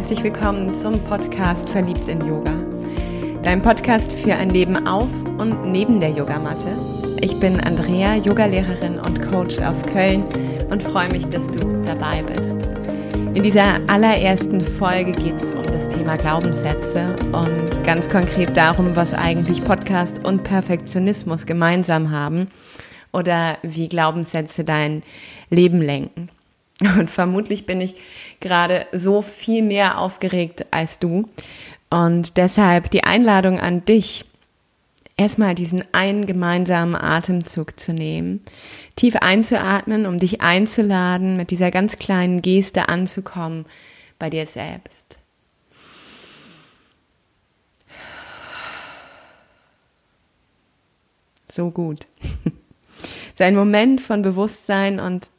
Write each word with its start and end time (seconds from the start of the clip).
herzlich 0.00 0.24
willkommen 0.24 0.74
zum 0.74 0.98
Podcast 1.04 1.68
Verliebt 1.68 2.08
in 2.08 2.26
Yoga. 2.26 2.54
Dein 3.42 3.60
Podcast 3.60 4.10
für 4.10 4.34
ein 4.34 4.48
Leben 4.48 4.86
auf 4.86 5.10
und 5.36 5.70
neben 5.70 6.00
der 6.00 6.08
Yogamatte. 6.08 6.74
Ich 7.20 7.38
bin 7.38 7.60
Andrea, 7.60 8.14
Yogalehrerin 8.14 8.98
und 8.98 9.20
Coach 9.30 9.58
aus 9.58 9.82
Köln 9.82 10.24
und 10.70 10.82
freue 10.82 11.10
mich, 11.10 11.26
dass 11.26 11.50
du 11.50 11.60
dabei 11.84 12.22
bist. 12.22 12.56
In 13.34 13.42
dieser 13.42 13.78
allerersten 13.88 14.62
Folge 14.62 15.12
geht 15.12 15.36
es 15.36 15.52
um 15.52 15.66
das 15.66 15.90
Thema 15.90 16.16
Glaubenssätze 16.16 17.14
und 17.32 17.84
ganz 17.84 18.08
konkret 18.08 18.56
darum, 18.56 18.96
was 18.96 19.12
eigentlich 19.12 19.62
Podcast 19.62 20.24
und 20.24 20.44
Perfektionismus 20.44 21.44
gemeinsam 21.44 22.10
haben 22.10 22.50
oder 23.12 23.58
wie 23.62 23.90
Glaubenssätze 23.90 24.64
dein 24.64 25.02
Leben 25.50 25.82
lenken. 25.82 26.30
Und 26.80 27.10
vermutlich 27.10 27.66
bin 27.66 27.80
ich 27.80 27.94
gerade 28.40 28.86
so 28.92 29.20
viel 29.22 29.62
mehr 29.62 29.98
aufgeregt 29.98 30.66
als 30.70 30.98
du. 30.98 31.28
Und 31.90 32.36
deshalb 32.36 32.90
die 32.90 33.04
Einladung 33.04 33.60
an 33.60 33.84
dich, 33.84 34.24
erstmal 35.16 35.54
diesen 35.54 35.82
einen 35.92 36.24
gemeinsamen 36.24 36.94
Atemzug 36.94 37.78
zu 37.78 37.92
nehmen, 37.92 38.40
tief 38.96 39.16
einzuatmen, 39.16 40.06
um 40.06 40.18
dich 40.18 40.40
einzuladen, 40.40 41.36
mit 41.36 41.50
dieser 41.50 41.70
ganz 41.70 41.98
kleinen 41.98 42.40
Geste 42.40 42.88
anzukommen 42.88 43.66
bei 44.18 44.30
dir 44.30 44.46
selbst. 44.46 45.18
So 51.50 51.70
gut. 51.70 52.06
Sein 53.34 53.56
Moment 53.56 54.00
von 54.00 54.22
Bewusstsein 54.22 55.00
und 55.00 55.30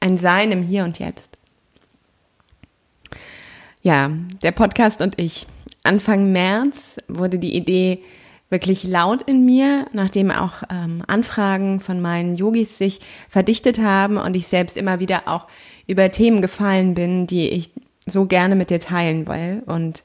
ein 0.00 0.18
Sein 0.18 0.50
im 0.50 0.62
Hier 0.62 0.84
und 0.84 0.98
Jetzt. 0.98 1.38
Ja, 3.82 4.10
der 4.42 4.52
Podcast 4.52 5.00
und 5.00 5.18
ich. 5.18 5.46
Anfang 5.82 6.32
März 6.32 6.98
wurde 7.08 7.38
die 7.38 7.54
Idee 7.54 8.02
wirklich 8.50 8.84
laut 8.84 9.22
in 9.22 9.44
mir, 9.44 9.86
nachdem 9.92 10.30
auch 10.30 10.62
ähm, 10.70 11.02
Anfragen 11.06 11.80
von 11.80 12.00
meinen 12.00 12.36
Yogis 12.36 12.76
sich 12.76 13.00
verdichtet 13.28 13.78
haben 13.78 14.16
und 14.16 14.34
ich 14.34 14.48
selbst 14.48 14.76
immer 14.76 15.00
wieder 15.00 15.28
auch 15.28 15.46
über 15.86 16.10
Themen 16.10 16.42
gefallen 16.42 16.94
bin, 16.94 17.26
die 17.26 17.48
ich 17.48 17.70
so 18.06 18.26
gerne 18.26 18.56
mit 18.56 18.70
dir 18.70 18.80
teilen 18.80 19.26
will 19.26 19.62
und 19.66 20.02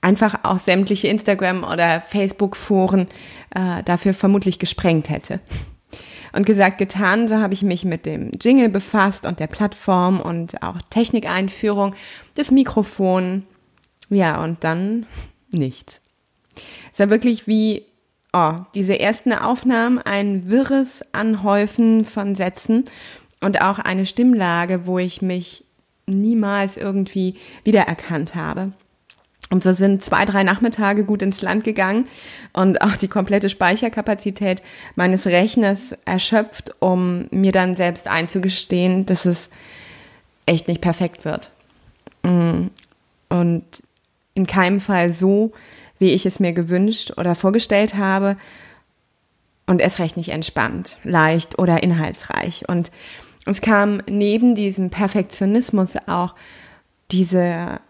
einfach 0.00 0.40
auch 0.42 0.58
sämtliche 0.58 1.08
Instagram- 1.08 1.64
oder 1.64 2.00
Facebook-Foren 2.00 3.08
äh, 3.54 3.82
dafür 3.84 4.12
vermutlich 4.12 4.58
gesprengt 4.58 5.08
hätte. 5.08 5.40
Und 6.36 6.44
gesagt, 6.44 6.76
getan, 6.76 7.28
so 7.28 7.36
habe 7.36 7.54
ich 7.54 7.62
mich 7.62 7.86
mit 7.86 8.04
dem 8.04 8.30
Jingle 8.38 8.68
befasst 8.68 9.24
und 9.24 9.40
der 9.40 9.46
Plattform 9.46 10.20
und 10.20 10.62
auch 10.62 10.76
Technikeinführung, 10.90 11.94
das 12.34 12.50
Mikrofon. 12.50 13.44
Ja, 14.10 14.44
und 14.44 14.62
dann 14.62 15.06
nichts. 15.50 16.02
Es 16.92 16.98
war 16.98 17.08
wirklich 17.08 17.46
wie, 17.46 17.86
oh, 18.34 18.52
diese 18.74 19.00
ersten 19.00 19.32
Aufnahmen, 19.32 19.98
ein 19.98 20.50
wirres 20.50 21.02
Anhäufen 21.14 22.04
von 22.04 22.34
Sätzen 22.34 22.84
und 23.40 23.62
auch 23.62 23.78
eine 23.78 24.04
Stimmlage, 24.04 24.86
wo 24.86 24.98
ich 24.98 25.22
mich 25.22 25.64
niemals 26.04 26.76
irgendwie 26.76 27.36
wiedererkannt 27.64 28.34
habe. 28.34 28.72
Und 29.56 29.62
so 29.62 29.72
sind 29.72 30.04
zwei, 30.04 30.26
drei 30.26 30.42
Nachmittage 30.42 31.02
gut 31.02 31.22
ins 31.22 31.40
Land 31.40 31.64
gegangen 31.64 32.08
und 32.52 32.82
auch 32.82 32.94
die 32.96 33.08
komplette 33.08 33.48
Speicherkapazität 33.48 34.60
meines 34.96 35.24
Rechners 35.24 35.96
erschöpft, 36.04 36.74
um 36.78 37.26
mir 37.30 37.52
dann 37.52 37.74
selbst 37.74 38.06
einzugestehen, 38.06 39.06
dass 39.06 39.24
es 39.24 39.48
echt 40.44 40.68
nicht 40.68 40.82
perfekt 40.82 41.24
wird. 41.24 41.48
Mm. 42.22 42.66
Und 43.30 43.64
in 44.34 44.46
keinem 44.46 44.78
Fall 44.78 45.14
so, 45.14 45.52
wie 45.98 46.12
ich 46.12 46.26
es 46.26 46.38
mir 46.38 46.52
gewünscht 46.52 47.14
oder 47.16 47.34
vorgestellt 47.34 47.94
habe 47.94 48.36
und 49.64 49.80
es 49.80 49.98
recht 49.98 50.18
nicht 50.18 50.32
entspannt, 50.32 50.98
leicht 51.02 51.58
oder 51.58 51.82
inhaltsreich. 51.82 52.68
Und 52.68 52.90
es 53.46 53.62
kam 53.62 54.02
neben 54.06 54.54
diesem 54.54 54.90
Perfektionismus 54.90 55.94
auch 56.06 56.34
diese 57.10 57.80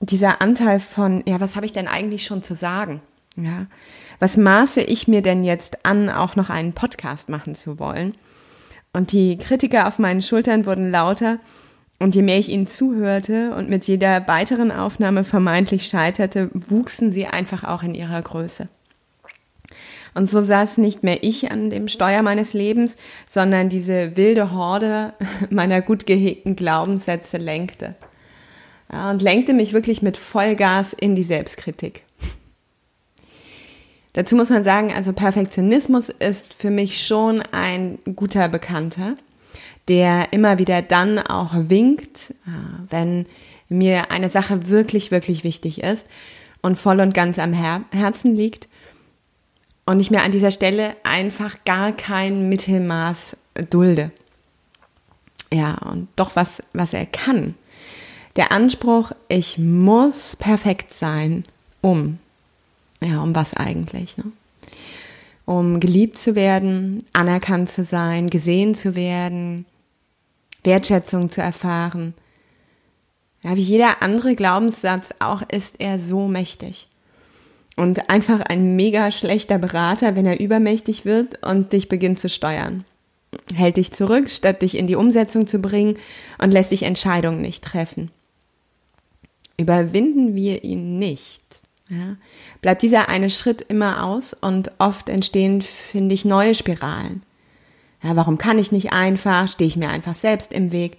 dieser 0.00 0.40
Anteil 0.40 0.80
von, 0.80 1.22
ja, 1.26 1.40
was 1.40 1.56
habe 1.56 1.66
ich 1.66 1.72
denn 1.72 1.88
eigentlich 1.88 2.24
schon 2.24 2.42
zu 2.42 2.54
sagen? 2.54 3.00
Ja, 3.36 3.66
was 4.18 4.36
maße 4.36 4.80
ich 4.80 5.06
mir 5.06 5.22
denn 5.22 5.44
jetzt 5.44 5.84
an, 5.84 6.10
auch 6.10 6.36
noch 6.36 6.50
einen 6.50 6.72
Podcast 6.72 7.28
machen 7.28 7.54
zu 7.54 7.78
wollen? 7.78 8.14
Und 8.92 9.12
die 9.12 9.38
Kritiker 9.38 9.86
auf 9.86 9.98
meinen 9.98 10.22
Schultern 10.22 10.66
wurden 10.66 10.90
lauter, 10.90 11.38
und 12.00 12.14
je 12.14 12.22
mehr 12.22 12.38
ich 12.38 12.48
ihnen 12.48 12.68
zuhörte 12.68 13.52
und 13.56 13.68
mit 13.68 13.88
jeder 13.88 14.28
weiteren 14.28 14.70
Aufnahme 14.70 15.24
vermeintlich 15.24 15.88
scheiterte, 15.88 16.48
wuchsen 16.52 17.12
sie 17.12 17.26
einfach 17.26 17.64
auch 17.64 17.82
in 17.82 17.94
ihrer 17.94 18.22
Größe. 18.22 18.68
Und 20.14 20.30
so 20.30 20.40
saß 20.42 20.78
nicht 20.78 21.02
mehr 21.02 21.24
ich 21.24 21.50
an 21.50 21.70
dem 21.70 21.88
Steuer 21.88 22.22
meines 22.22 22.52
Lebens, 22.52 22.96
sondern 23.28 23.68
diese 23.68 24.16
wilde 24.16 24.52
Horde 24.52 25.12
meiner 25.50 25.82
gut 25.82 26.06
gehegten 26.06 26.54
Glaubenssätze 26.54 27.36
lenkte 27.36 27.96
und 28.88 29.22
lenkte 29.22 29.52
mich 29.52 29.72
wirklich 29.72 30.02
mit 30.02 30.16
Vollgas 30.16 30.92
in 30.92 31.14
die 31.14 31.22
Selbstkritik. 31.22 32.02
Dazu 34.14 34.34
muss 34.34 34.50
man 34.50 34.64
sagen, 34.64 34.92
also 34.92 35.12
Perfektionismus 35.12 36.08
ist 36.08 36.54
für 36.54 36.70
mich 36.70 37.06
schon 37.06 37.42
ein 37.52 37.98
guter 38.16 38.48
Bekannter, 38.48 39.16
der 39.86 40.32
immer 40.32 40.58
wieder 40.58 40.82
dann 40.82 41.18
auch 41.18 41.52
winkt, 41.54 42.34
äh, 42.46 42.50
wenn 42.90 43.26
mir 43.68 44.10
eine 44.10 44.30
Sache 44.30 44.68
wirklich, 44.68 45.10
wirklich 45.10 45.44
wichtig 45.44 45.82
ist 45.82 46.06
und 46.62 46.78
voll 46.78 47.00
und 47.00 47.14
ganz 47.14 47.38
am 47.38 47.52
Her 47.52 47.82
Herzen 47.92 48.34
liegt 48.34 48.68
und 49.86 50.00
ich 50.00 50.10
mir 50.10 50.22
an 50.22 50.32
dieser 50.32 50.50
Stelle 50.50 50.96
einfach 51.04 51.64
gar 51.64 51.92
kein 51.92 52.48
Mittelmaß 52.48 53.36
dulde. 53.70 54.10
Ja, 55.52 55.78
und 55.78 56.08
doch 56.16 56.36
was, 56.36 56.62
was 56.72 56.92
er 56.92 57.06
kann, 57.06 57.54
der 58.38 58.52
Anspruch, 58.52 59.10
ich 59.26 59.58
muss 59.58 60.36
perfekt 60.36 60.94
sein, 60.94 61.44
um. 61.80 62.18
Ja, 63.00 63.20
um 63.22 63.34
was 63.34 63.52
eigentlich? 63.52 64.16
Ne? 64.16 64.24
Um 65.44 65.80
geliebt 65.80 66.18
zu 66.18 66.36
werden, 66.36 67.02
anerkannt 67.12 67.68
zu 67.68 67.82
sein, 67.82 68.30
gesehen 68.30 68.76
zu 68.76 68.94
werden, 68.94 69.66
Wertschätzung 70.62 71.30
zu 71.30 71.42
erfahren. 71.42 72.14
Ja, 73.42 73.56
wie 73.56 73.62
jeder 73.62 74.02
andere 74.02 74.36
Glaubenssatz 74.36 75.14
auch 75.18 75.42
ist 75.50 75.80
er 75.80 75.98
so 75.98 76.28
mächtig. 76.28 76.86
Und 77.76 78.08
einfach 78.08 78.40
ein 78.40 78.76
mega 78.76 79.10
schlechter 79.10 79.58
Berater, 79.58 80.14
wenn 80.14 80.26
er 80.26 80.40
übermächtig 80.40 81.04
wird 81.04 81.44
und 81.44 81.72
dich 81.72 81.88
beginnt 81.88 82.20
zu 82.20 82.28
steuern. 82.28 82.84
Hält 83.54 83.78
dich 83.78 83.92
zurück, 83.92 84.30
statt 84.30 84.62
dich 84.62 84.76
in 84.76 84.86
die 84.86 84.96
Umsetzung 84.96 85.46
zu 85.48 85.60
bringen 85.60 85.96
und 86.38 86.52
lässt 86.52 86.70
dich 86.70 86.82
Entscheidungen 86.84 87.40
nicht 87.40 87.64
treffen 87.64 88.10
überwinden 89.58 90.34
wir 90.34 90.64
ihn 90.64 90.98
nicht, 90.98 91.60
ja, 91.90 92.16
bleibt 92.60 92.82
dieser 92.82 93.08
eine 93.08 93.30
Schritt 93.30 93.62
immer 93.62 94.04
aus 94.04 94.34
und 94.34 94.72
oft 94.78 95.08
entstehen, 95.08 95.62
finde 95.62 96.14
ich, 96.14 96.24
neue 96.24 96.54
Spiralen. 96.54 97.22
Ja, 98.02 98.14
warum 98.14 98.38
kann 98.38 98.58
ich 98.58 98.72
nicht 98.72 98.92
einfach? 98.92 99.48
Stehe 99.48 99.68
ich 99.68 99.76
mir 99.76 99.88
einfach 99.88 100.14
selbst 100.14 100.52
im 100.52 100.70
Weg? 100.70 100.98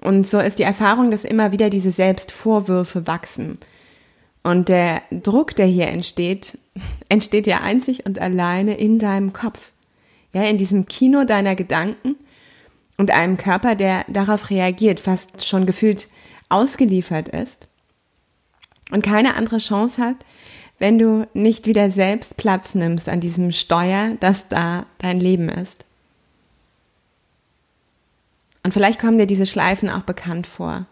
Und 0.00 0.28
so 0.28 0.38
ist 0.38 0.58
die 0.58 0.64
Erfahrung, 0.64 1.10
dass 1.10 1.24
immer 1.24 1.52
wieder 1.52 1.68
diese 1.68 1.90
Selbstvorwürfe 1.90 3.06
wachsen. 3.06 3.58
Und 4.42 4.68
der 4.68 5.02
Druck, 5.10 5.56
der 5.56 5.66
hier 5.66 5.88
entsteht, 5.88 6.58
entsteht 7.08 7.46
ja 7.46 7.60
einzig 7.60 8.06
und 8.06 8.18
alleine 8.20 8.76
in 8.76 8.98
deinem 8.98 9.32
Kopf. 9.32 9.72
Ja, 10.32 10.42
in 10.44 10.58
diesem 10.58 10.86
Kino 10.86 11.24
deiner 11.24 11.54
Gedanken 11.54 12.16
und 12.98 13.10
einem 13.10 13.36
Körper, 13.36 13.74
der 13.74 14.04
darauf 14.08 14.50
reagiert, 14.50 15.00
fast 15.00 15.46
schon 15.46 15.66
gefühlt 15.66 16.08
ausgeliefert 16.48 17.28
ist 17.28 17.68
und 18.90 19.02
keine 19.02 19.34
andere 19.34 19.58
Chance 19.58 20.02
hat, 20.02 20.16
wenn 20.78 20.98
du 20.98 21.26
nicht 21.34 21.66
wieder 21.66 21.90
selbst 21.90 22.36
Platz 22.36 22.74
nimmst 22.74 23.08
an 23.08 23.20
diesem 23.20 23.52
Steuer, 23.52 24.16
das 24.20 24.48
da 24.48 24.86
dein 24.98 25.20
Leben 25.20 25.48
ist. 25.48 25.84
Und 28.62 28.72
vielleicht 28.72 29.00
kommen 29.00 29.18
dir 29.18 29.26
diese 29.26 29.46
Schleifen 29.46 29.90
auch 29.90 30.02
bekannt 30.02 30.46
vor. 30.46 30.86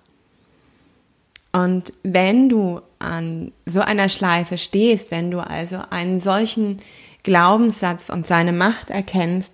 Und 1.53 1.93
wenn 2.03 2.49
du 2.49 2.81
an 2.99 3.53
so 3.67 3.81
einer 3.81 4.09
Schleife 4.09 4.57
stehst, 4.57 5.11
wenn 5.11 5.31
du 5.31 5.41
also 5.41 5.83
einen 5.91 6.21
solchen 6.21 6.81
Glaubenssatz 7.23 8.09
und 8.09 8.27
seine 8.27 8.53
Macht 8.53 8.91
erkennst, 8.91 9.53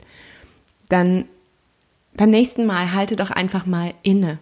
dann 0.89 1.25
beim 2.15 2.31
nächsten 2.31 2.67
Mal 2.67 2.93
halte 2.93 3.17
doch 3.17 3.31
einfach 3.31 3.67
mal 3.67 3.95
inne 4.03 4.39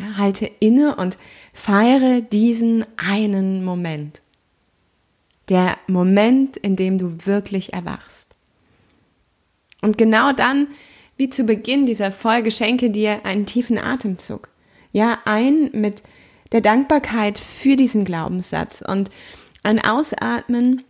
ja, 0.00 0.16
halte 0.16 0.50
inne 0.60 0.96
und 0.96 1.16
feiere 1.52 2.20
diesen 2.20 2.84
einen 2.96 3.64
Moment. 3.64 4.22
Der 5.48 5.76
Moment, 5.86 6.56
in 6.56 6.76
dem 6.76 6.96
du 6.96 7.26
wirklich 7.26 7.72
erwachst. 7.72 8.34
Und 9.82 9.98
genau 9.98 10.32
dann, 10.32 10.68
wie 11.16 11.28
zu 11.28 11.44
Beginn 11.44 11.86
dieser 11.86 12.12
Folge, 12.12 12.50
schenke 12.50 12.90
dir 12.90 13.26
einen 13.26 13.46
tiefen 13.46 13.78
Atemzug. 13.78 14.48
Ja, 14.92 15.18
ein 15.24 15.70
mit 15.72 16.02
der 16.52 16.60
Dankbarkeit 16.60 17.38
für 17.38 17.76
diesen 17.76 18.04
Glaubenssatz 18.04 18.82
und 18.86 19.10
ein 19.62 19.78
Ausatmen, 19.84 20.82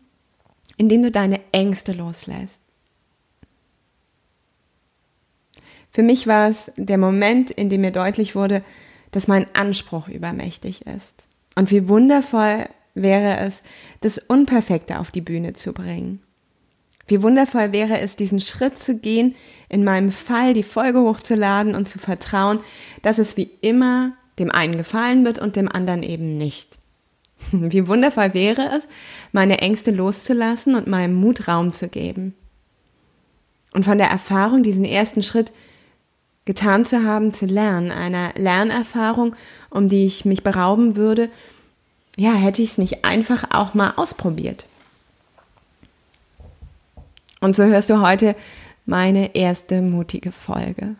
in 0.77 0.89
dem 0.89 1.03
du 1.03 1.11
deine 1.11 1.41
Ängste 1.53 1.93
loslässt. 1.93 2.61
Für 5.91 6.03
mich 6.03 6.27
war 6.27 6.49
es 6.49 6.71
der 6.77 6.99
Moment, 6.99 7.51
in 7.51 7.69
dem 7.69 7.81
mir 7.81 7.91
deutlich 7.91 8.35
wurde, 8.35 8.63
dass 9.11 9.29
mein 9.29 9.47
Anspruch 9.55 10.09
übermächtig 10.09 10.87
ist. 10.87 11.27
Und 11.55 11.71
wie 11.71 11.89
wundervoll 11.89 12.69
wäre 12.95 13.39
es, 13.39 13.63
das 14.01 14.19
Unperfekte 14.19 14.99
auf 14.99 15.11
die 15.11 15.21
Bühne 15.21 15.53
zu 15.53 15.73
bringen. 15.73 16.23
Wie 17.07 17.23
wundervoll 17.23 17.73
wäre 17.73 17.99
es, 17.99 18.15
diesen 18.15 18.41
Schritt 18.41 18.79
zu 18.79 18.97
gehen, 18.97 19.35
in 19.69 19.83
meinem 19.83 20.13
Fall 20.13 20.55
die 20.55 20.63
Folge 20.63 21.01
hochzuladen 21.01 21.75
und 21.75 21.89
zu 21.89 21.99
vertrauen, 21.99 22.61
dass 23.03 23.19
es 23.19 23.37
wie 23.37 23.51
immer 23.61 24.13
dem 24.39 24.51
einen 24.51 24.79
gefallen 24.79 25.25
wird 25.25 25.41
und 25.41 25.57
dem 25.57 25.69
anderen 25.69 26.03
eben 26.03 26.37
nicht. 26.39 26.79
Wie 27.53 27.87
wundervoll 27.87 28.35
wäre 28.35 28.71
es, 28.77 28.87
meine 29.33 29.59
Ängste 29.59 29.91
loszulassen 29.91 30.75
und 30.75 30.87
meinem 30.87 31.15
Mut 31.15 31.49
Raum 31.49 31.73
zu 31.73 31.89
geben. 31.89 32.35
Und 33.73 33.85
von 33.85 33.99
der 33.99 34.09
Erfahrung, 34.09 34.63
diesen 34.63 34.85
ersten 34.85 35.23
Schritt 35.23 35.53
getan 36.45 36.87
zu 36.87 37.05
haben, 37.05 37.33
zu 37.33 37.47
lernen, 37.47 37.93
einer 37.93 38.33
Lernerfahrung, 38.35 39.37
um 39.71 39.89
die 39.89 40.07
ich 40.07 40.25
mich 40.25 40.43
berauben 40.43 40.97
würde, 40.97 41.29
ja, 42.17 42.33
hätte 42.33 42.63
ich 42.63 42.73
es 42.73 42.79
nicht 42.79 43.05
einfach 43.05 43.45
auch 43.51 43.75
mal 43.75 43.95
ausprobiert. 43.97 44.67
Und 47.41 47.57
so 47.57 47.65
hörst 47.65 47.89
du 47.89 48.01
heute 48.01 48.37
meine 48.85 49.35
erste 49.35 49.81
mutige 49.81 50.33
Folge. 50.33 50.97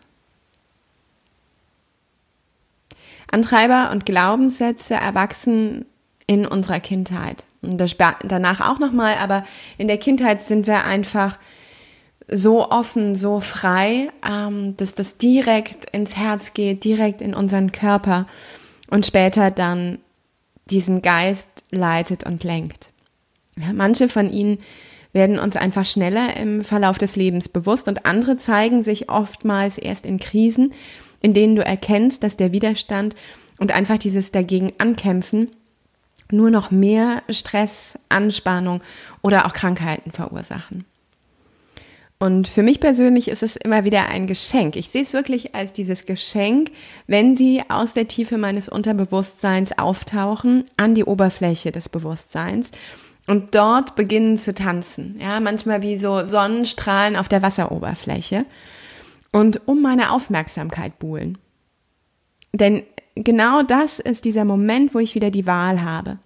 Antreiber 3.29 3.91
und 3.91 4.05
Glaubenssätze 4.05 4.95
erwachsen 4.95 5.85
in 6.27 6.45
unserer 6.45 6.79
Kindheit. 6.79 7.45
Und 7.61 7.77
danach 8.23 8.61
auch 8.61 8.79
nochmal, 8.79 9.15
aber 9.17 9.43
in 9.77 9.87
der 9.87 9.97
Kindheit 9.97 10.41
sind 10.41 10.67
wir 10.67 10.85
einfach 10.85 11.37
so 12.31 12.69
offen, 12.71 13.13
so 13.13 13.41
frei, 13.41 14.09
ähm, 14.27 14.75
dass 14.77 14.95
das 14.95 15.17
direkt 15.17 15.89
ins 15.91 16.15
Herz 16.15 16.53
geht, 16.53 16.83
direkt 16.83 17.21
in 17.21 17.33
unseren 17.33 17.71
Körper 17.71 18.25
und 18.89 19.05
später 19.05 19.51
dann 19.51 19.99
diesen 20.65 21.01
Geist 21.01 21.49
leitet 21.69 22.25
und 22.25 22.43
lenkt. 22.43 22.91
Ja, 23.57 23.73
manche 23.73 24.07
von 24.07 24.31
ihnen 24.31 24.59
werden 25.13 25.39
uns 25.39 25.57
einfach 25.57 25.85
schneller 25.85 26.37
im 26.37 26.63
Verlauf 26.63 26.97
des 26.97 27.17
Lebens 27.17 27.49
bewusst 27.49 27.89
und 27.89 28.05
andere 28.05 28.37
zeigen 28.37 28.81
sich 28.81 29.09
oftmals 29.09 29.77
erst 29.77 30.05
in 30.05 30.19
Krisen, 30.19 30.73
in 31.21 31.33
denen 31.33 31.57
du 31.57 31.65
erkennst, 31.65 32.23
dass 32.23 32.37
der 32.37 32.53
Widerstand 32.53 33.15
und 33.59 33.73
einfach 33.73 33.97
dieses 33.97 34.31
dagegen 34.31 34.71
ankämpfen 34.77 35.49
nur 36.31 36.49
noch 36.49 36.71
mehr 36.71 37.23
Stress, 37.29 37.99
Anspannung 38.07 38.81
oder 39.21 39.45
auch 39.45 39.51
Krankheiten 39.51 40.11
verursachen. 40.11 40.85
Und 42.21 42.47
für 42.47 42.61
mich 42.61 42.79
persönlich 42.79 43.29
ist 43.29 43.41
es 43.41 43.55
immer 43.55 43.83
wieder 43.83 44.07
ein 44.09 44.27
Geschenk. 44.27 44.75
Ich 44.75 44.89
sehe 44.89 45.01
es 45.01 45.11
wirklich 45.11 45.55
als 45.55 45.73
dieses 45.73 46.05
Geschenk, 46.05 46.69
wenn 47.07 47.35
sie 47.35 47.63
aus 47.67 47.93
der 47.95 48.07
Tiefe 48.07 48.37
meines 48.37 48.69
Unterbewusstseins 48.69 49.75
auftauchen 49.79 50.65
an 50.77 50.93
die 50.93 51.03
Oberfläche 51.03 51.71
des 51.71 51.89
Bewusstseins 51.89 52.69
und 53.25 53.55
dort 53.55 53.95
beginnen 53.95 54.37
zu 54.37 54.53
tanzen. 54.53 55.19
Ja, 55.19 55.39
manchmal 55.39 55.81
wie 55.81 55.97
so 55.97 56.23
Sonnenstrahlen 56.23 57.15
auf 57.15 57.27
der 57.27 57.41
Wasseroberfläche 57.41 58.45
und 59.31 59.67
um 59.67 59.81
meine 59.81 60.11
Aufmerksamkeit 60.11 60.99
buhlen. 60.99 61.39
Denn 62.53 62.83
genau 63.15 63.63
das 63.63 63.97
ist 63.97 64.25
dieser 64.25 64.45
Moment, 64.45 64.93
wo 64.93 64.99
ich 64.99 65.15
wieder 65.15 65.31
die 65.31 65.47
Wahl 65.47 65.81
habe 65.81 66.19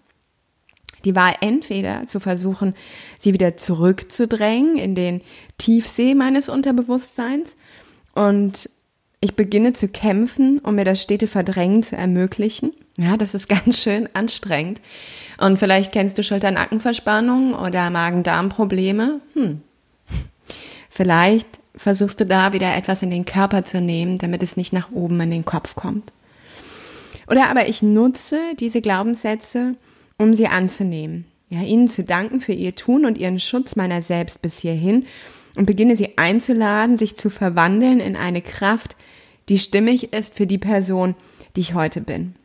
die 1.05 1.15
Wahl 1.15 1.35
entweder 1.41 2.07
zu 2.07 2.19
versuchen, 2.19 2.73
sie 3.17 3.33
wieder 3.33 3.57
zurückzudrängen 3.57 4.77
in 4.77 4.95
den 4.95 5.21
Tiefsee 5.57 6.15
meines 6.15 6.49
Unterbewusstseins 6.49 7.55
und 8.13 8.69
ich 9.21 9.35
beginne 9.35 9.73
zu 9.73 9.87
kämpfen, 9.87 10.59
um 10.59 10.75
mir 10.75 10.85
das 10.85 11.01
stete 11.01 11.27
Verdrängen 11.27 11.83
zu 11.83 11.95
ermöglichen. 11.95 12.73
Ja, 12.97 13.17
das 13.17 13.33
ist 13.33 13.47
ganz 13.49 13.81
schön 13.81 14.09
anstrengend. 14.13 14.81
Und 15.37 15.57
vielleicht 15.57 15.91
kennst 15.91 16.17
du 16.17 16.23
Schulter-Nackenverspannungen 16.23 17.53
oder 17.53 17.89
Magen-Darm-Probleme. 17.89 19.21
Hm. 19.33 19.61
Vielleicht 20.89 21.47
versuchst 21.75 22.19
du 22.21 22.25
da 22.25 22.53
wieder 22.53 22.75
etwas 22.75 23.01
in 23.01 23.09
den 23.09 23.25
Körper 23.25 23.65
zu 23.65 23.81
nehmen, 23.81 24.17
damit 24.17 24.43
es 24.43 24.55
nicht 24.55 24.73
nach 24.73 24.91
oben 24.91 25.19
in 25.21 25.29
den 25.29 25.45
Kopf 25.45 25.75
kommt. 25.75 26.13
Oder 27.27 27.49
aber 27.49 27.67
ich 27.67 27.81
nutze 27.81 28.39
diese 28.59 28.81
Glaubenssätze, 28.81 29.75
um 30.17 30.33
sie 30.33 30.47
anzunehmen. 30.47 31.25
Ja, 31.49 31.61
ihnen 31.61 31.87
zu 31.87 32.03
danken 32.03 32.41
für 32.41 32.53
ihr 32.53 32.75
Tun 32.75 33.05
und 33.05 33.17
ihren 33.17 33.39
Schutz 33.39 33.75
meiner 33.75 34.01
selbst 34.01 34.41
bis 34.41 34.59
hierhin 34.59 35.05
und 35.55 35.65
beginne 35.65 35.95
sie 35.95 36.17
einzuladen, 36.17 36.97
sich 36.97 37.17
zu 37.17 37.29
verwandeln 37.29 37.99
in 37.99 38.15
eine 38.15 38.41
Kraft, 38.41 38.95
die 39.47 39.59
stimmig 39.59 40.11
ist 40.11 40.35
für 40.35 40.47
die 40.47 40.57
Person, 40.57 41.15
die 41.55 41.61
ich 41.61 41.75
heute 41.75 42.01
bin. 42.01 42.35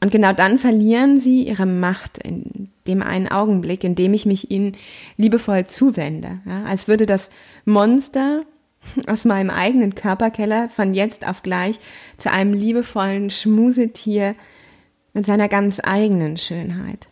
Und 0.00 0.10
genau 0.10 0.32
dann 0.32 0.58
verlieren 0.58 1.20
sie 1.20 1.46
ihre 1.46 1.66
Macht 1.66 2.18
in 2.18 2.70
dem 2.86 3.02
einen 3.02 3.28
Augenblick, 3.28 3.82
in 3.82 3.94
dem 3.94 4.14
ich 4.14 4.26
mich 4.26 4.50
ihnen 4.50 4.76
liebevoll 5.16 5.66
zuwende. 5.66 6.34
Ja, 6.46 6.64
als 6.64 6.86
würde 6.86 7.06
das 7.06 7.30
Monster 7.64 8.42
aus 9.06 9.24
meinem 9.24 9.50
eigenen 9.50 9.94
Körperkeller 9.94 10.68
von 10.68 10.94
jetzt 10.94 11.26
auf 11.26 11.42
gleich 11.42 11.78
zu 12.18 12.30
einem 12.30 12.52
liebevollen 12.52 13.30
Schmusetier 13.30 14.34
mit 15.16 15.24
seiner 15.24 15.48
ganz 15.48 15.80
eigenen 15.82 16.36
Schönheit. 16.36 17.08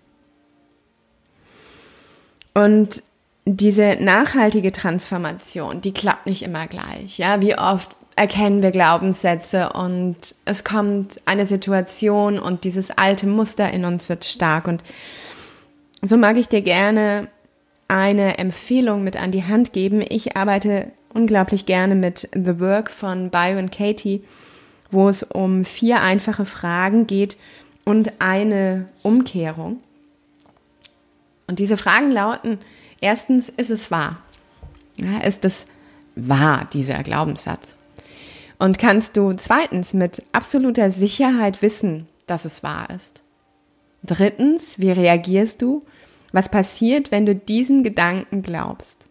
Und 2.52 3.02
diese 3.46 3.96
nachhaltige 3.98 4.72
Transformation, 4.72 5.80
die 5.80 5.94
klappt 5.94 6.26
nicht 6.26 6.42
immer 6.42 6.66
gleich. 6.66 7.16
Ja, 7.16 7.40
wie 7.40 7.56
oft 7.56 7.96
erkennen 8.14 8.62
wir 8.62 8.72
Glaubenssätze 8.72 9.72
und 9.72 10.18
es 10.44 10.64
kommt 10.64 11.18
eine 11.24 11.46
Situation 11.46 12.38
und 12.38 12.64
dieses 12.64 12.90
alte 12.90 13.26
Muster 13.26 13.70
in 13.70 13.86
uns 13.86 14.10
wird 14.10 14.26
stark. 14.26 14.68
Und 14.68 14.84
so 16.02 16.18
mag 16.18 16.36
ich 16.36 16.48
dir 16.48 16.60
gerne 16.60 17.28
eine 17.88 18.36
Empfehlung 18.36 19.02
mit 19.02 19.16
an 19.16 19.32
die 19.32 19.44
Hand 19.44 19.72
geben. 19.72 20.04
Ich 20.06 20.36
arbeite 20.36 20.92
unglaublich 21.14 21.64
gerne 21.64 21.94
mit 21.94 22.28
The 22.34 22.60
Work 22.60 22.90
von 22.90 23.30
Byron 23.30 23.70
Katie, 23.70 24.22
wo 24.90 25.08
es 25.08 25.22
um 25.22 25.64
vier 25.64 26.02
einfache 26.02 26.44
Fragen 26.44 27.06
geht, 27.06 27.38
und 27.84 28.20
eine 28.20 28.88
Umkehrung. 29.02 29.80
Und 31.46 31.58
diese 31.58 31.76
Fragen 31.76 32.10
lauten, 32.10 32.58
erstens, 33.00 33.48
ist 33.48 33.70
es 33.70 33.90
wahr? 33.90 34.22
Ja, 34.96 35.18
ist 35.18 35.44
es 35.44 35.66
wahr, 36.16 36.66
dieser 36.72 37.02
Glaubenssatz? 37.02 37.76
Und 38.58 38.78
kannst 38.78 39.16
du 39.16 39.32
zweitens 39.34 39.92
mit 39.92 40.22
absoluter 40.32 40.90
Sicherheit 40.90 41.60
wissen, 41.60 42.08
dass 42.26 42.44
es 42.44 42.62
wahr 42.62 42.88
ist? 42.90 43.22
Drittens, 44.02 44.78
wie 44.78 44.90
reagierst 44.90 45.60
du? 45.62 45.80
Was 46.32 46.48
passiert, 46.48 47.10
wenn 47.10 47.26
du 47.26 47.34
diesen 47.34 47.82
Gedanken 47.82 48.42
glaubst? 48.42 49.06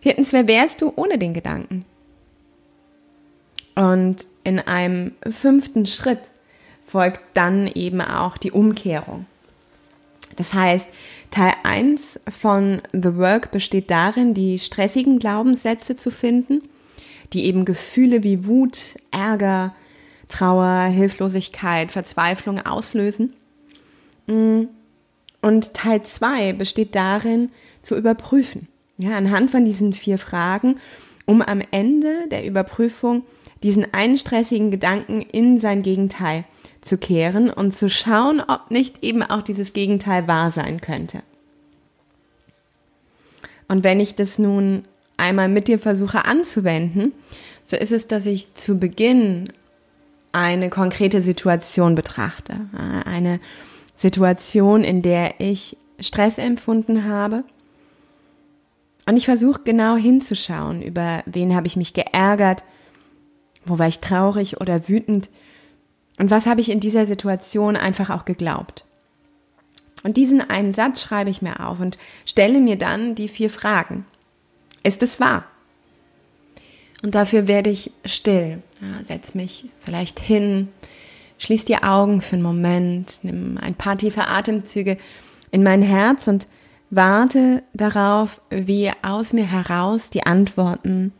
Viertens, 0.00 0.32
wer 0.32 0.46
wärst 0.46 0.82
du 0.82 0.92
ohne 0.96 1.18
den 1.18 1.32
Gedanken? 1.32 1.84
Und 3.74 4.26
in 4.44 4.60
einem 4.60 5.12
fünften 5.30 5.86
Schritt 5.86 6.20
folgt 6.86 7.20
dann 7.34 7.66
eben 7.66 8.00
auch 8.00 8.36
die 8.38 8.52
Umkehrung. 8.52 9.26
Das 10.36 10.54
heißt, 10.54 10.88
Teil 11.30 11.54
1 11.62 12.20
von 12.28 12.80
The 12.92 13.16
Work 13.16 13.50
besteht 13.50 13.90
darin, 13.90 14.34
die 14.34 14.58
stressigen 14.58 15.18
Glaubenssätze 15.18 15.96
zu 15.96 16.10
finden, 16.10 16.62
die 17.32 17.44
eben 17.46 17.64
Gefühle 17.64 18.22
wie 18.22 18.46
Wut, 18.46 18.96
Ärger, 19.10 19.74
Trauer, 20.28 20.84
Hilflosigkeit, 20.86 21.92
Verzweiflung 21.92 22.64
auslösen. 22.64 23.32
Und 24.26 25.74
Teil 25.74 26.02
2 26.02 26.52
besteht 26.54 26.94
darin, 26.94 27.50
zu 27.82 27.96
überprüfen. 27.96 28.68
Ja, 28.96 29.16
anhand 29.16 29.50
von 29.50 29.64
diesen 29.64 29.92
vier 29.92 30.18
Fragen, 30.18 30.80
um 31.26 31.42
am 31.42 31.62
Ende 31.70 32.28
der 32.30 32.44
Überprüfung 32.46 33.22
diesen 33.62 33.92
einen 33.94 34.18
stressigen 34.18 34.70
Gedanken 34.70 35.22
in 35.22 35.58
sein 35.58 35.82
Gegenteil 35.82 36.44
zu 36.80 36.98
kehren 36.98 37.50
und 37.50 37.74
zu 37.76 37.88
schauen, 37.88 38.40
ob 38.40 38.70
nicht 38.70 39.02
eben 39.02 39.22
auch 39.22 39.42
dieses 39.42 39.72
Gegenteil 39.72 40.28
wahr 40.28 40.50
sein 40.50 40.80
könnte. 40.80 41.22
Und 43.68 43.82
wenn 43.84 44.00
ich 44.00 44.14
das 44.14 44.38
nun 44.38 44.84
einmal 45.16 45.48
mit 45.48 45.68
dir 45.68 45.78
versuche 45.78 46.26
anzuwenden, 46.26 47.12
so 47.64 47.76
ist 47.76 47.92
es, 47.92 48.06
dass 48.06 48.26
ich 48.26 48.52
zu 48.52 48.78
Beginn 48.78 49.48
eine 50.32 50.68
konkrete 50.68 51.22
Situation 51.22 51.94
betrachte. 51.94 52.54
Eine 53.04 53.40
Situation, 53.96 54.84
in 54.84 55.00
der 55.00 55.40
ich 55.40 55.76
Stress 56.00 56.38
empfunden 56.38 57.04
habe. 57.04 57.44
Und 59.06 59.16
ich 59.16 59.26
versuche 59.26 59.62
genau 59.64 59.96
hinzuschauen, 59.96 60.82
über 60.82 61.22
wen 61.26 61.54
habe 61.54 61.66
ich 61.66 61.76
mich 61.76 61.92
geärgert, 61.92 62.64
wo 63.66 63.78
war 63.78 63.88
ich 63.88 64.00
traurig 64.00 64.60
oder 64.60 64.88
wütend? 64.88 65.28
Und 66.18 66.30
was 66.30 66.46
habe 66.46 66.60
ich 66.60 66.70
in 66.70 66.80
dieser 66.80 67.06
Situation 67.06 67.76
einfach 67.76 68.10
auch 68.10 68.24
geglaubt? 68.24 68.84
Und 70.02 70.16
diesen 70.16 70.40
einen 70.40 70.74
Satz 70.74 71.00
schreibe 71.00 71.30
ich 71.30 71.42
mir 71.42 71.66
auf 71.66 71.80
und 71.80 71.98
stelle 72.26 72.60
mir 72.60 72.76
dann 72.76 73.14
die 73.14 73.28
vier 73.28 73.50
Fragen. 73.50 74.06
Ist 74.82 75.02
es 75.02 75.18
wahr? 75.18 75.44
Und 77.02 77.14
dafür 77.14 77.48
werde 77.48 77.70
ich 77.70 77.90
still. 78.04 78.62
Ja, 78.80 79.04
setz 79.04 79.34
mich 79.34 79.66
vielleicht 79.80 80.20
hin, 80.20 80.68
schließ 81.38 81.64
die 81.64 81.82
Augen 81.82 82.22
für 82.22 82.34
einen 82.36 82.42
Moment, 82.42 83.20
nimm 83.22 83.58
ein 83.58 83.74
paar 83.74 83.96
tiefe 83.96 84.28
Atemzüge 84.28 84.98
in 85.50 85.62
mein 85.62 85.82
Herz 85.82 86.28
und 86.28 86.46
warte 86.94 87.62
darauf, 87.72 88.40
wie 88.50 88.90
aus 89.02 89.32
mir 89.32 89.44
heraus 89.44 90.10
die 90.10 90.24
Antworten, 90.24 91.12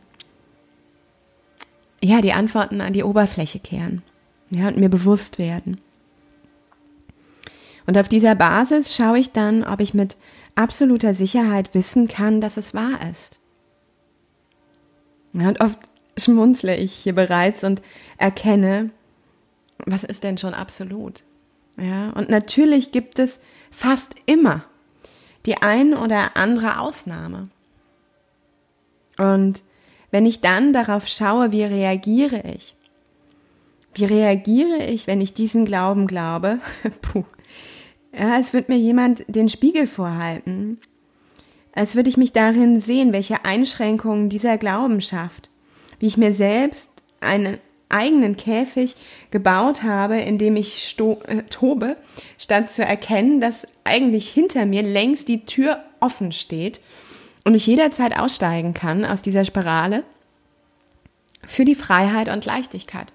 ja, 2.01 2.21
die 2.21 2.33
Antworten 2.33 2.81
an 2.81 2.93
die 2.93 3.03
Oberfläche 3.03 3.59
kehren, 3.59 4.03
ja, 4.49 4.67
und 4.67 4.77
mir 4.77 4.89
bewusst 4.89 5.39
werden. 5.39 5.79
Und 7.85 7.97
auf 7.97 8.07
dieser 8.07 8.35
Basis 8.35 8.95
schaue 8.95 9.19
ich 9.19 9.31
dann, 9.31 9.63
ob 9.63 9.79
ich 9.79 9.93
mit 9.93 10.15
absoluter 10.55 11.13
Sicherheit 11.13 11.73
wissen 11.73 12.07
kann, 12.07 12.41
dass 12.41 12.57
es 12.57 12.73
wahr 12.73 12.99
ist. 13.11 13.37
Ja, 15.33 15.49
und 15.49 15.59
oft 15.61 15.79
schmunzle 16.17 16.75
ich 16.77 16.93
hier 16.93 17.13
bereits 17.13 17.63
und 17.63 17.81
erkenne, 18.17 18.89
was 19.85 20.03
ist 20.03 20.23
denn 20.23 20.37
schon 20.37 20.53
absolut? 20.53 21.23
Ja, 21.77 22.11
und 22.11 22.29
natürlich 22.29 22.91
gibt 22.91 23.19
es 23.19 23.41
fast 23.69 24.15
immer 24.25 24.63
die 25.45 25.57
ein 25.57 25.93
oder 25.93 26.35
andere 26.35 26.79
Ausnahme. 26.79 27.49
Und 29.17 29.63
wenn 30.11 30.25
ich 30.25 30.41
dann 30.41 30.73
darauf 30.73 31.07
schaue, 31.07 31.51
wie 31.51 31.63
reagiere 31.63 32.41
ich? 32.55 32.75
Wie 33.93 34.05
reagiere 34.05 34.83
ich, 34.85 35.07
wenn 35.07 35.21
ich 35.21 35.33
diesen 35.33 35.65
Glauben 35.65 36.07
glaube? 36.07 36.59
Puh. 37.01 37.23
Ja, 38.17 38.37
es 38.37 38.53
wird 38.53 38.69
mir 38.69 38.77
jemand 38.77 39.25
den 39.27 39.49
Spiegel 39.49 39.87
vorhalten. 39.87 40.79
Als 41.73 41.95
würde 41.95 42.09
ich 42.09 42.17
mich 42.17 42.31
darin 42.31 42.79
sehen, 42.79 43.11
welche 43.11 43.43
Einschränkungen 43.43 44.29
dieser 44.29 44.57
Glauben 44.57 45.01
schafft. 45.01 45.49
Wie 45.99 46.07
ich 46.07 46.17
mir 46.17 46.33
selbst 46.33 46.89
einen 47.19 47.57
eigenen 47.95 48.37
Käfig 48.37 48.95
gebaut 49.31 49.83
habe, 49.83 50.19
in 50.19 50.37
dem 50.37 50.55
ich 50.55 50.87
sto 50.87 51.19
äh, 51.27 51.43
tobe, 51.43 51.95
statt 52.37 52.71
zu 52.71 52.83
erkennen, 52.83 53.41
dass 53.41 53.67
eigentlich 53.83 54.29
hinter 54.29 54.65
mir 54.65 54.83
längst 54.83 55.27
die 55.27 55.45
Tür 55.45 55.77
offen 55.99 56.31
steht 56.31 56.81
und 57.43 57.55
ich 57.55 57.65
jederzeit 57.65 58.19
aussteigen 58.19 58.73
kann 58.73 59.05
aus 59.05 59.21
dieser 59.21 59.45
Spirale 59.45 60.03
für 61.47 61.65
die 61.65 61.75
Freiheit 61.75 62.29
und 62.29 62.45
Leichtigkeit. 62.45 63.13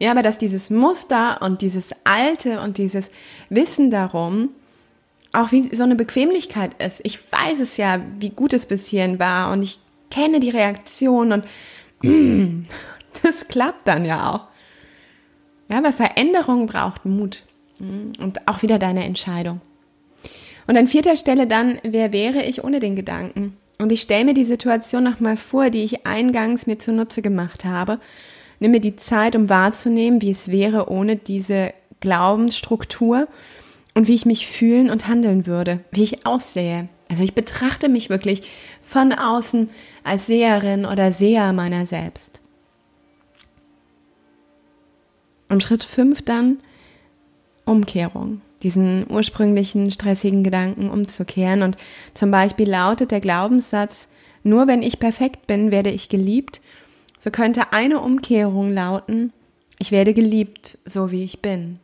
Ja, 0.00 0.12
aber 0.12 0.22
dass 0.22 0.38
dieses 0.38 0.70
Muster 0.70 1.42
und 1.42 1.62
dieses 1.62 1.92
Alte 2.04 2.60
und 2.60 2.78
dieses 2.78 3.10
Wissen 3.48 3.90
darum 3.90 4.50
auch 5.32 5.52
wie 5.52 5.74
so 5.74 5.82
eine 5.82 5.96
Bequemlichkeit 5.96 6.82
ist. 6.82 7.00
Ich 7.04 7.20
weiß 7.30 7.60
es 7.60 7.76
ja, 7.76 8.00
wie 8.18 8.30
gut 8.30 8.52
es 8.54 8.66
bis 8.66 8.86
hierhin 8.86 9.18
war 9.18 9.52
und 9.52 9.62
ich 9.62 9.78
kenne 10.10 10.40
die 10.40 10.50
Reaktion 10.50 11.32
und 11.32 11.44
das 13.22 13.48
klappt 13.48 13.86
dann 13.86 14.04
ja 14.04 14.32
auch. 14.32 14.48
Ja, 15.70 15.78
aber 15.78 15.92
Veränderung 15.92 16.66
braucht 16.66 17.04
Mut 17.04 17.44
hm, 17.78 18.12
und 18.18 18.48
auch 18.48 18.62
wieder 18.62 18.78
deine 18.78 19.04
Entscheidung. 19.04 19.60
Und 20.66 20.76
an 20.76 20.88
vierter 20.88 21.16
Stelle 21.16 21.46
dann, 21.46 21.78
wer 21.82 22.12
wäre 22.12 22.42
ich 22.42 22.64
ohne 22.64 22.80
den 22.80 22.96
Gedanken? 22.96 23.56
Und 23.78 23.92
ich 23.92 24.02
stelle 24.02 24.24
mir 24.24 24.34
die 24.34 24.44
Situation 24.44 25.04
nochmal 25.04 25.36
vor, 25.36 25.70
die 25.70 25.84
ich 25.84 26.06
eingangs 26.06 26.66
mir 26.66 26.78
zunutze 26.78 27.22
gemacht 27.22 27.64
habe 27.64 28.00
nimm 28.60 28.72
mir 28.72 28.80
die 28.80 28.96
Zeit, 28.96 29.36
um 29.36 29.48
wahrzunehmen, 29.48 30.22
wie 30.22 30.30
es 30.30 30.48
wäre 30.48 30.90
ohne 30.90 31.16
diese 31.16 31.72
Glaubensstruktur 32.00 33.28
und 33.94 34.08
wie 34.08 34.14
ich 34.14 34.26
mich 34.26 34.46
fühlen 34.46 34.90
und 34.90 35.08
handeln 35.08 35.46
würde, 35.46 35.80
wie 35.90 36.04
ich 36.04 36.26
aussähe. 36.26 36.88
Also 37.08 37.24
ich 37.24 37.34
betrachte 37.34 37.88
mich 37.88 38.10
wirklich 38.10 38.48
von 38.82 39.12
außen 39.12 39.70
als 40.04 40.26
Seherin 40.26 40.84
oder 40.84 41.12
Seher 41.12 41.52
meiner 41.52 41.86
selbst. 41.86 42.40
Und 45.48 45.62
Schritt 45.62 45.84
fünf 45.84 46.22
dann 46.22 46.58
Umkehrung, 47.64 48.40
diesen 48.62 49.06
ursprünglichen 49.10 49.90
stressigen 49.90 50.42
Gedanken 50.42 50.90
umzukehren. 50.90 51.62
Und 51.62 51.76
zum 52.14 52.30
Beispiel 52.30 52.68
lautet 52.68 53.10
der 53.10 53.20
Glaubenssatz, 53.20 54.08
nur 54.42 54.66
wenn 54.66 54.82
ich 54.82 54.98
perfekt 54.98 55.46
bin, 55.46 55.70
werde 55.70 55.90
ich 55.90 56.08
geliebt 56.08 56.60
so 57.18 57.30
könnte 57.30 57.72
eine 57.72 58.00
Umkehrung 58.00 58.72
lauten, 58.72 59.32
ich 59.78 59.90
werde 59.90 60.14
geliebt, 60.14 60.78
so 60.84 61.10
wie 61.10 61.24
ich 61.24 61.42
bin. 61.42 61.78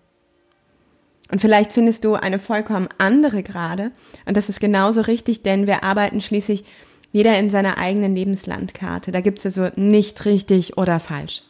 Und 1.31 1.41
vielleicht 1.41 1.73
findest 1.73 2.05
du 2.05 2.15
eine 2.15 2.39
vollkommen 2.39 2.89
andere 2.99 3.43
gerade. 3.43 3.91
Und 4.27 4.37
das 4.37 4.49
ist 4.49 4.61
genauso 4.61 5.01
richtig, 5.01 5.43
denn 5.43 5.67
wir 5.67 5.83
arbeiten 5.83 6.21
schließlich 6.21 6.65
jeder 7.13 7.39
in 7.39 7.51
seiner 7.51 7.79
eigenen 7.79 8.15
Lebenslandkarte. 8.15 9.11
Da 9.11 9.21
gibt 9.21 9.41
es 9.41 9.47
also 9.47 9.71
nicht 9.77 10.25
richtig 10.25 10.77
oder 10.77 11.01
falsch. 11.01 11.43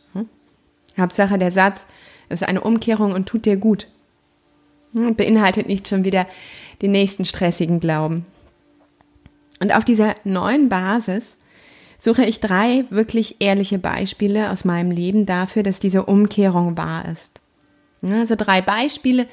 Hauptsache 0.98 1.38
der 1.38 1.50
Satz 1.50 1.86
ist 2.28 2.42
eine 2.42 2.60
Umkehrung 2.60 3.12
und 3.12 3.26
tut 3.26 3.44
dir 3.44 3.56
gut. 3.56 3.88
Hm? 4.92 5.14
Beinhaltet 5.14 5.68
nicht 5.68 5.88
schon 5.88 6.04
wieder 6.04 6.26
den 6.82 6.92
nächsten 6.92 7.24
stressigen 7.24 7.80
Glauben. 7.80 8.26
Und 9.60 9.74
auf 9.74 9.84
dieser 9.84 10.14
neuen 10.24 10.68
Basis 10.68 11.36
suche 11.98 12.24
ich 12.24 12.40
drei 12.40 12.84
wirklich 12.90 13.36
ehrliche 13.40 13.78
Beispiele 13.78 14.50
aus 14.50 14.64
meinem 14.64 14.90
Leben 14.90 15.26
dafür, 15.26 15.62
dass 15.62 15.78
diese 15.80 16.04
Umkehrung 16.04 16.76
wahr 16.76 17.08
ist. 17.08 17.40
Also 18.02 18.34
drei 18.36 18.60
Beispiele 18.60 19.24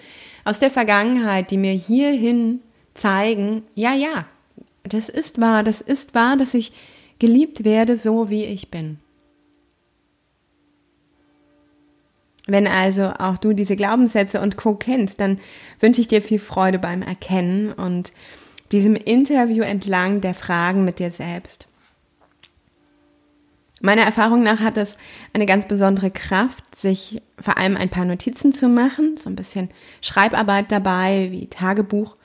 aus 0.45 0.59
der 0.59 0.69
Vergangenheit, 0.69 1.51
die 1.51 1.57
mir 1.57 1.73
hierhin 1.73 2.61
zeigen, 2.93 3.63
ja, 3.75 3.93
ja, 3.93 4.25
das 4.83 5.09
ist 5.09 5.41
wahr, 5.41 5.63
das 5.63 5.81
ist 5.81 6.15
wahr, 6.15 6.37
dass 6.37 6.53
ich 6.53 6.71
geliebt 7.19 7.63
werde, 7.63 7.97
so 7.97 8.29
wie 8.29 8.45
ich 8.45 8.71
bin. 8.71 8.99
Wenn 12.47 12.67
also 12.67 13.11
auch 13.19 13.37
du 13.37 13.53
diese 13.53 13.75
Glaubenssätze 13.75 14.41
und 14.41 14.57
Co 14.57 14.75
kennst, 14.75 15.19
dann 15.19 15.39
wünsche 15.79 16.01
ich 16.01 16.07
dir 16.07 16.21
viel 16.21 16.39
Freude 16.39 16.79
beim 16.79 17.01
Erkennen 17.01 17.71
und 17.71 18.11
diesem 18.71 18.95
Interview 18.95 19.63
entlang 19.63 20.21
der 20.21 20.33
Fragen 20.33 20.85
mit 20.85 20.99
dir 20.99 21.11
selbst. 21.11 21.67
Meiner 23.81 24.03
Erfahrung 24.03 24.43
nach 24.43 24.59
hat 24.59 24.77
es 24.77 24.95
eine 25.33 25.47
ganz 25.47 25.67
besondere 25.67 26.11
Kraft, 26.11 26.75
sich 26.75 27.21
vor 27.39 27.57
allem 27.57 27.75
ein 27.75 27.89
paar 27.89 28.05
Notizen 28.05 28.53
zu 28.53 28.69
machen, 28.69 29.17
so 29.17 29.29
ein 29.29 29.35
bisschen 29.35 29.69
Schreibarbeit 30.01 30.71
dabei, 30.71 31.29
wie 31.31 31.47
Tagebuch, 31.47 32.15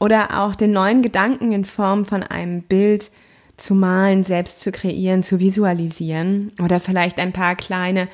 oder 0.00 0.40
auch 0.40 0.56
den 0.56 0.72
neuen 0.72 1.02
Gedanken 1.02 1.52
in 1.52 1.64
Form 1.64 2.04
von 2.04 2.22
einem 2.22 2.62
Bild 2.62 3.10
zu 3.56 3.74
malen, 3.74 4.24
selbst 4.24 4.60
zu 4.60 4.72
kreieren, 4.72 5.22
zu 5.22 5.40
visualisieren 5.40 6.52
oder 6.62 6.80
vielleicht 6.80 7.18
ein 7.18 7.32
paar 7.32 7.56
kleine 7.56 8.08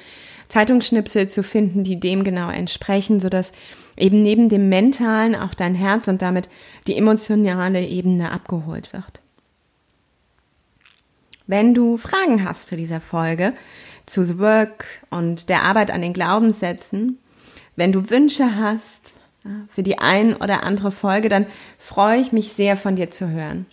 Zeitungsschnipsel 0.54 1.28
zu 1.28 1.42
finden, 1.42 1.82
die 1.82 1.98
dem 1.98 2.22
genau 2.22 2.48
entsprechen, 2.48 3.18
sodass 3.18 3.50
eben 3.96 4.22
neben 4.22 4.48
dem 4.48 4.68
mentalen 4.68 5.34
auch 5.34 5.52
dein 5.52 5.74
Herz 5.74 6.06
und 6.06 6.22
damit 6.22 6.48
die 6.86 6.96
emotionale 6.96 7.84
Ebene 7.84 8.30
abgeholt 8.30 8.92
wird. 8.92 9.20
Wenn 11.48 11.74
du 11.74 11.96
Fragen 11.96 12.48
hast 12.48 12.68
zu 12.68 12.76
dieser 12.76 13.00
Folge, 13.00 13.52
zu 14.06 14.24
The 14.24 14.38
Work 14.38 14.84
und 15.10 15.48
der 15.48 15.62
Arbeit 15.62 15.90
an 15.90 16.02
den 16.02 16.12
Glaubenssätzen, 16.12 17.18
wenn 17.74 17.90
du 17.90 18.08
Wünsche 18.08 18.54
hast 18.54 19.14
für 19.68 19.82
die 19.82 19.98
ein 19.98 20.36
oder 20.36 20.62
andere 20.62 20.92
Folge, 20.92 21.28
dann 21.28 21.46
freue 21.80 22.20
ich 22.20 22.30
mich 22.30 22.52
sehr 22.52 22.76
von 22.76 22.94
dir 22.94 23.10
zu 23.10 23.28
hören. 23.28 23.66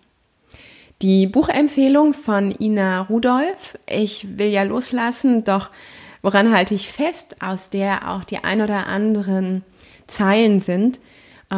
Die 1.03 1.27
Buchempfehlung 1.27 2.13
von 2.13 2.55
Ina 2.59 3.01
Rudolph, 3.01 3.77
ich 3.87 4.39
will 4.39 4.49
ja 4.49 4.63
loslassen, 4.63 5.43
doch 5.43 5.69
woran 6.21 6.53
halte 6.53 6.73
ich 6.73 6.91
fest, 6.91 7.37
aus 7.41 7.69
der 7.69 8.11
auch 8.11 8.23
die 8.23 8.43
ein 8.43 8.61
oder 8.61 8.87
anderen 8.87 9.63
Zeilen 10.07 10.59
sind, 10.59 10.99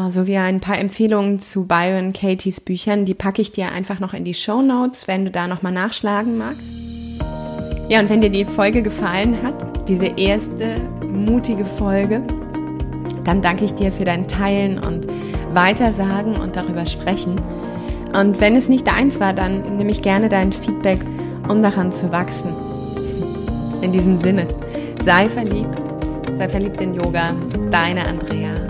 sowie 0.09 0.37
ein 0.37 0.59
paar 0.59 0.79
Empfehlungen 0.79 1.39
zu 1.41 1.67
Byron 1.67 2.13
Katie's 2.13 2.59
Büchern. 2.59 3.05
Die 3.05 3.13
packe 3.13 3.41
ich 3.41 3.51
dir 3.51 3.71
einfach 3.71 3.99
noch 3.99 4.13
in 4.13 4.23
die 4.23 4.33
Show 4.33 4.61
Notes, 4.61 5.07
wenn 5.07 5.25
du 5.25 5.31
da 5.31 5.47
nochmal 5.47 5.71
nachschlagen 5.71 6.37
magst. 6.37 6.63
Ja, 7.89 7.99
und 7.99 8.09
wenn 8.09 8.21
dir 8.21 8.29
die 8.29 8.45
Folge 8.45 8.81
gefallen 8.81 9.43
hat, 9.43 9.87
diese 9.87 10.07
erste 10.07 10.75
mutige 11.07 11.65
Folge, 11.65 12.23
dann 13.23 13.41
danke 13.41 13.65
ich 13.65 13.73
dir 13.73 13.91
für 13.91 14.05
dein 14.05 14.27
Teilen 14.27 14.79
und 14.79 15.05
Weitersagen 15.53 16.37
und 16.37 16.55
darüber 16.55 16.85
sprechen. 16.85 17.35
Und 18.13 18.39
wenn 18.39 18.55
es 18.55 18.69
nicht 18.69 18.87
deins 18.87 19.19
war, 19.19 19.33
dann 19.33 19.77
nehme 19.77 19.91
ich 19.91 20.01
gerne 20.01 20.29
dein 20.29 20.53
Feedback, 20.53 20.99
um 21.47 21.61
daran 21.61 21.91
zu 21.91 22.11
wachsen. 22.11 22.49
In 23.83 23.91
diesem 23.91 24.17
Sinne, 24.17 24.47
sei 25.03 25.27
verliebt, 25.27 25.77
sei 26.35 26.47
verliebt 26.47 26.79
in 26.79 26.93
Yoga, 26.93 27.35
deine 27.69 28.07
Andrea. 28.07 28.62